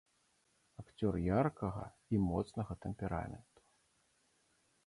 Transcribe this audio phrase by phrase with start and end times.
[0.83, 3.61] Акцёр яркага і моцнага тэмпераменту.